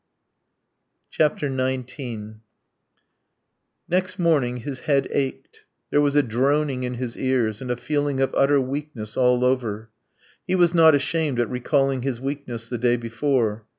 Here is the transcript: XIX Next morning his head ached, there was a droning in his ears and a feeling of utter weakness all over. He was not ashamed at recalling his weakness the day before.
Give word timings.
XIX 1.15 1.53
Next 3.87 4.17
morning 4.17 4.57
his 4.57 4.79
head 4.79 5.07
ached, 5.11 5.65
there 5.91 6.01
was 6.01 6.15
a 6.15 6.23
droning 6.23 6.81
in 6.81 6.95
his 6.95 7.15
ears 7.15 7.61
and 7.61 7.69
a 7.69 7.77
feeling 7.77 8.19
of 8.19 8.33
utter 8.35 8.59
weakness 8.59 9.15
all 9.15 9.45
over. 9.45 9.91
He 10.47 10.55
was 10.55 10.73
not 10.73 10.95
ashamed 10.95 11.39
at 11.39 11.51
recalling 11.51 12.01
his 12.01 12.19
weakness 12.19 12.67
the 12.67 12.79
day 12.79 12.97
before. 12.97 13.67